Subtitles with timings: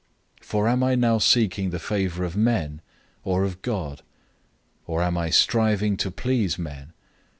[0.39, 2.81] 001:010 For am I now seeking the favor of men,
[3.23, 4.01] or of God?
[4.87, 6.93] Or am I striving to please men?